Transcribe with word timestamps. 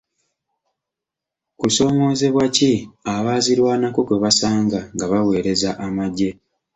Kusoomoozebwa 1.59 2.43
ki 2.55 2.71
abaazirwanako 3.15 3.99
kwe 4.07 4.15
bwasanga 4.19 4.79
nga 4.93 5.05
baweereza 5.11 5.69
amagye? 5.85 6.29